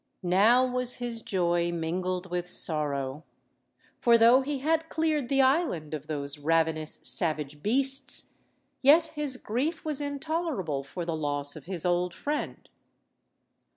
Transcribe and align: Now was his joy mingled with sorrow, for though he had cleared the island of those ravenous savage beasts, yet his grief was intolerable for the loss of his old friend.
Now 0.23 0.65
was 0.65 0.95
his 0.95 1.21
joy 1.21 1.71
mingled 1.71 2.31
with 2.31 2.49
sorrow, 2.49 3.23
for 3.99 4.17
though 4.17 4.41
he 4.41 4.57
had 4.57 4.89
cleared 4.89 5.29
the 5.29 5.43
island 5.43 5.93
of 5.93 6.07
those 6.07 6.39
ravenous 6.39 6.97
savage 7.03 7.61
beasts, 7.61 8.31
yet 8.81 9.11
his 9.13 9.37
grief 9.37 9.85
was 9.85 10.01
intolerable 10.01 10.81
for 10.81 11.05
the 11.05 11.15
loss 11.15 11.55
of 11.55 11.65
his 11.65 11.85
old 11.85 12.15
friend. 12.15 12.67